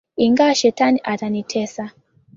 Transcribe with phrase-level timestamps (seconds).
[0.25, 1.91] Ingawa Shetani atanitesa